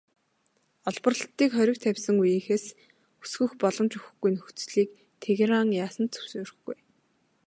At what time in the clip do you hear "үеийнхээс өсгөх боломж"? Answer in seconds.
2.21-3.91